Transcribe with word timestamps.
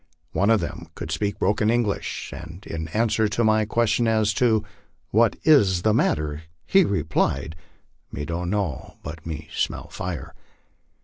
One 0.31 0.49
of 0.49 0.61
them 0.61 0.87
could 0.95 1.11
speak 1.11 1.37
broken 1.37 1.69
English, 1.69 2.33
and 2.33 2.65
in 2.65 2.87
answer 2.87 3.27
to 3.27 3.43
my 3.43 3.65
question 3.65 4.07
as 4.07 4.33
to 4.33 4.63
"What 5.11 5.35
is 5.43 5.83
the 5.83 5.93
matter?" 5.93 6.41
he 6.65 6.83
replied, 6.83 7.55
"Me 8.11 8.25
don't 8.25 8.49
know, 8.49 8.97
but 9.03 9.27
me 9.27 9.47
smell 9.53 9.89
fire." 9.89 10.33